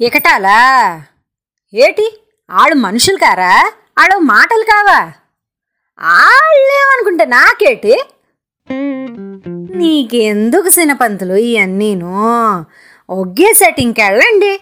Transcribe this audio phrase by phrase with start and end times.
[0.00, 0.58] ఇకటాలా
[1.74, 2.20] ఏటి?
[2.50, 3.72] ఆడు మనుషులు కారా?
[3.98, 5.12] ఆడు మాటలు కావా?
[6.00, 8.02] ఆళ్ళేమనుకుంటే నాకేటి?
[9.76, 12.12] నీకెందుకు సినపంతులు ఇవన్నీను
[13.10, 14.60] ఒగ్గేసేటి ఇంకెళ్ళండి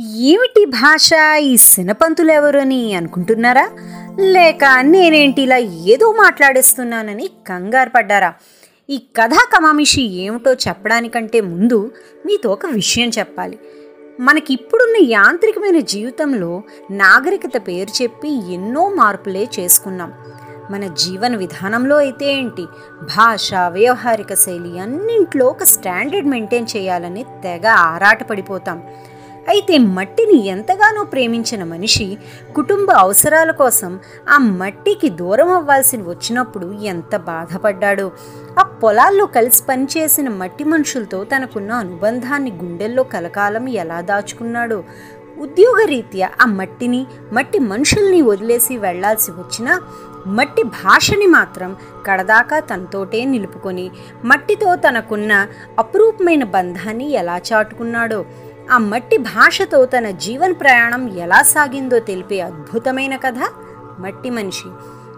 [0.00, 1.10] ఏమిటి భాష?
[1.40, 3.70] ఈ సినపంతులు ఎవరని అనుకుంటున్నారా?
[4.20, 8.34] లేక నేనేంటి ఇలా ఏదో మాట్లాడేస్తున్నానని కంగారు పడ్డారా?
[8.90, 11.92] ఈ కథా కమామిషి ఏమిటో చెప్పడానికంటే ముందు
[12.26, 13.58] మీతో ఒక విషయం చెప్పాలి.
[14.20, 20.12] మనకి ఇప్పుడున్న యాంత్రికమైన జీవితంలో నాగరికత పేరు చెప్పి ఎన్నో మార్పులే చేసుకున్నాం.
[20.70, 22.66] మన జీవన విధానంలో అయితే ఏంటి?
[23.16, 28.82] భాష వ్యవహారిక శైలి అన్నింట్లో ఒక స్టాండర్డ్ మెయింటైన్ చేయాలని తెగ ఆరాటపడిపోతాం.
[29.48, 32.18] అయితే మట్టిని ఎంతగానో ప్రేమించిన మనిషి
[32.54, 38.12] కుటుంబ అవసరాల కోసం ఆ మట్టికి దూరం అవ్వాల్సి వచ్చినప్పుడు ఎంత బాధపడ్డాడో.
[38.58, 44.84] ఆ పొలాల్లో కలిసి పనిచేసిన మట్టి మనుషులతో తనకున్న అనుబంధాన్ని గుండెల్లో కలకాలం ఎలా దాచుకున్నాడో?
[45.38, 49.80] ఉద్యోగరీత్యా ఆ మట్టిని మట్టి మనుషుల్ని వదిలేసి వెళ్ళాల్సి వచ్చినా
[50.26, 53.90] మట్టి భాషని మాత్రం కడదాకా తనతోటే నిలుపుకొని
[54.24, 55.46] మట్టితో తనకున్న
[55.78, 58.24] అపురూపమైన బంధాన్ని ఎలా చాటుకున్నాడో?
[58.70, 63.38] ఆ మట్టి భాషతో తన జీవన ప్రయాణం ఎలా సాగిందో తెలిపే అద్భుతమైన కథ
[63.98, 64.68] మట్టి మనిషి.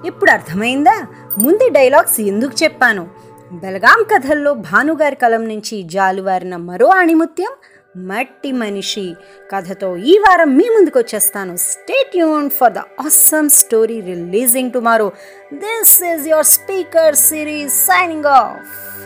[0.07, 1.07] ఇప్పుడు అర్థమైందా?
[1.39, 3.09] ముందు డైలాగ్స్ ఎందుకు చెప్పాను?
[3.53, 7.51] బెలగాం కథల్లో భానుగారి కలం నుంచి జాలువారిన మరో అణిముత్యం
[7.97, 9.15] మట్టి మనిషి.
[9.51, 11.57] కథతో ఈ వారం మీ ముందుకు వచ్చేస్తాను.
[11.57, 15.13] Stay Yoon for the awesome story releasing tomorrow
[15.55, 19.00] this is your speaker series signing off